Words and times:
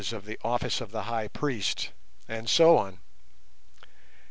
_,of 0.13 0.25
the 0.25 0.39
office 0.43 0.81
of 0.81 0.89
the 0.89 1.03
High 1.03 1.27
Priest, 1.27 1.91
and 2.27 2.49
so 2.49 2.75
on. 2.75 3.01